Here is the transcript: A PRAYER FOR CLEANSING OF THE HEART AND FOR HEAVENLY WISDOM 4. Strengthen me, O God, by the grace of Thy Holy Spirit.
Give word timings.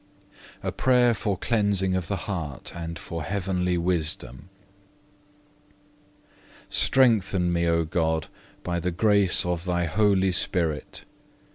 A 0.63 0.71
PRAYER 0.71 1.13
FOR 1.13 1.37
CLEANSING 1.37 1.93
OF 1.95 2.07
THE 2.07 2.15
HEART 2.25 2.75
AND 2.75 2.97
FOR 2.97 3.21
HEAVENLY 3.23 3.77
WISDOM 3.77 4.49
4. 6.25 6.27
Strengthen 6.69 7.53
me, 7.53 7.67
O 7.67 7.85
God, 7.85 8.27
by 8.63 8.79
the 8.79 8.89
grace 8.89 9.45
of 9.45 9.65
Thy 9.65 9.85
Holy 9.85 10.31
Spirit. 10.31 11.05